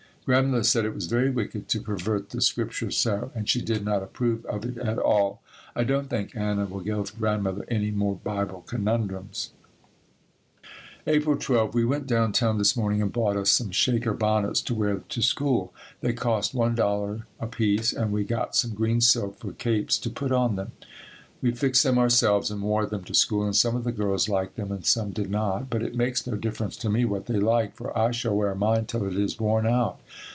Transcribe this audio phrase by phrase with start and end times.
[0.23, 4.03] Grandmother said it was very wicked to pervert the Scripture so, and she did not
[4.03, 5.41] approve of it at all.
[5.75, 9.49] I don't think Anna will give Grandmother any more Bible conundrums.
[11.07, 11.73] April 12.
[11.73, 15.21] We went down town this morning and bought us some shaker bonnets to wear to
[15.23, 15.73] school.
[16.01, 20.55] They cost $1 apiece and we got some green silk for capes to put on
[20.55, 20.71] them.
[21.43, 24.57] We fixed them ourselves and wore them to school and some of the girls liked
[24.57, 27.73] them and some did not, but it makes no difference to me what they like,
[27.75, 29.99] for I shall wear mine till it is worn out.